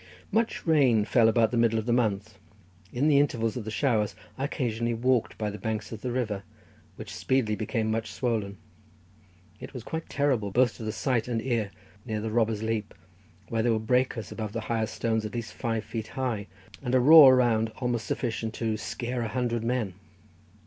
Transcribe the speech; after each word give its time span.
Much 0.31 0.65
rain 0.65 1.05
fell 1.05 1.29
about 1.29 1.51
the 1.51 1.57
middle 1.57 1.77
of 1.77 1.85
the 1.85 1.93
month; 1.93 2.39
in 2.91 3.07
the 3.07 3.19
intervals 3.19 3.55
of 3.55 3.65
the 3.65 3.69
showers 3.69 4.15
I 4.35 4.45
occasionally 4.45 4.95
walked 4.95 5.37
by 5.37 5.51
the 5.51 5.59
banks 5.59 5.91
of 5.91 6.01
the 6.01 6.11
river, 6.11 6.41
which 6.95 7.13
speedily 7.13 7.55
became 7.55 7.91
much 7.91 8.11
swollen; 8.11 8.57
it 9.59 9.75
was 9.75 9.83
quite 9.83 10.09
terrible 10.09 10.49
both 10.49 10.75
to 10.77 10.83
the 10.83 10.91
sight 10.91 11.27
and 11.27 11.39
ear 11.39 11.69
near 12.03 12.19
the 12.19 12.31
"Robber's 12.31 12.63
Leap;" 12.63 12.95
there 13.51 13.71
were 13.71 13.77
breakers 13.77 14.31
above 14.31 14.53
the 14.53 14.61
higher 14.61 14.87
stones 14.87 15.23
at 15.23 15.35
least 15.35 15.53
five 15.53 15.83
feet 15.83 16.07
high, 16.07 16.47
and 16.81 16.95
a 16.95 16.99
roar 16.99 17.35
around 17.35 17.69
almost 17.77 18.07
sufficient 18.07 18.55
"to 18.55 18.77
scare 18.77 19.21
a 19.21 19.27
hundred 19.27 19.63
men." 19.63 19.93